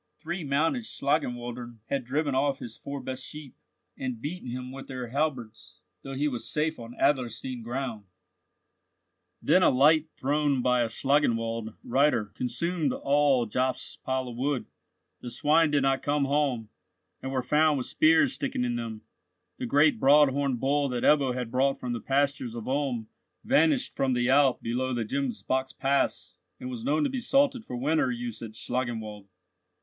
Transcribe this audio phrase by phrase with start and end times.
[0.17, 3.55] Three mounted Schlangenwaldern had driven off his four best sheep,
[3.95, 8.05] and beaten himself with their halberds, though he was safe on Adlerstein ground.
[9.43, 14.65] Then a light thrown by a Schlangenwald reiter consumed all Jobst's pile of wood.
[15.19, 16.69] The swine did not come home,
[17.21, 19.03] and were found with spears sticking in them;
[19.59, 23.07] the great broad horned bull that Ebbo had brought from the pastures of Ulm
[23.43, 27.75] vanished from the Alp below the Gemsbock's Pass, and was known to be salted for
[27.77, 29.27] winter use at Schlangenwald.